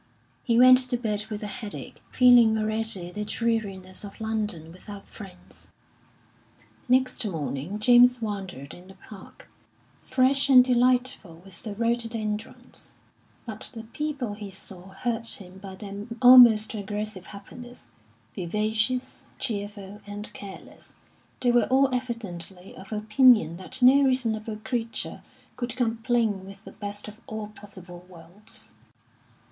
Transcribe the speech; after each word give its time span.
He 0.43 0.57
went 0.57 0.79
to 0.89 0.97
bed 0.97 1.27
with 1.29 1.43
a 1.43 1.45
headache, 1.45 2.01
feeling 2.09 2.57
already 2.57 3.11
the 3.11 3.23
dreariness 3.23 4.03
of 4.03 4.19
London 4.19 4.71
without 4.71 5.07
friends. 5.07 5.67
Next 6.89 7.23
morning 7.23 7.77
James 7.77 8.19
wandered 8.19 8.73
in 8.73 8.87
the 8.87 8.95
Park, 8.95 9.47
fresh 10.01 10.49
and 10.49 10.65
delightful 10.65 11.43
with 11.45 11.61
the 11.61 11.75
rhododendrons; 11.75 12.93
but 13.45 13.69
the 13.75 13.83
people 13.83 14.33
he 14.33 14.49
saw 14.49 14.87
hurt 14.87 15.33
him 15.39 15.59
by 15.59 15.75
their 15.75 16.07
almost 16.19 16.73
aggressive 16.73 17.27
happiness 17.27 17.85
vivacious, 18.33 19.21
cheerful, 19.37 20.01
and 20.07 20.33
careless, 20.33 20.93
they 21.41 21.51
were 21.51 21.65
all 21.67 21.93
evidently 21.93 22.75
of 22.75 22.91
opinion 22.91 23.57
that 23.57 23.83
no 23.83 24.01
reasonable 24.01 24.57
creature 24.63 25.21
could 25.55 25.75
complain 25.75 26.43
with 26.43 26.65
the 26.65 26.71
best 26.71 27.07
of 27.07 27.17
all 27.27 27.49
possible 27.49 28.03
worlds. 28.09 28.71